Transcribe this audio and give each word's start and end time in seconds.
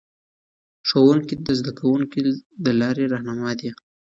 ښوونکي 0.87 1.35
د 1.45 1.47
زده 1.59 1.71
کوونکو 1.79 2.17
د 2.63 2.65
لارې 2.79 3.03
رهنما 3.13 3.51
دي. 3.59 3.69